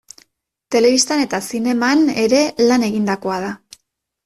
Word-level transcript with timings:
Telebistan 0.75 1.21
eta 1.25 1.41
zineman 1.51 2.03
ere 2.23 2.41
lan 2.71 2.89
egindakoa 2.91 3.39
da. 3.47 3.55